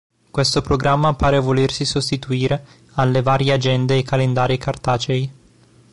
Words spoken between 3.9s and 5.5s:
e calendari cartacei.